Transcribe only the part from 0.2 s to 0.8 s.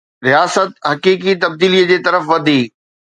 رياست